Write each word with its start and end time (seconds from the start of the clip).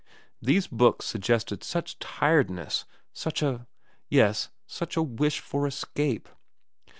These 0.41 0.65
books 0.65 1.05
suggested 1.05 1.63
such 1.63 1.99
tiredness, 1.99 2.85
such 3.13 3.43
a 3.43 3.67
yes, 4.09 4.49
such 4.65 4.97
a 4.97 5.03
wish 5.03 5.39
for 5.39 5.67
escape. 5.67 6.27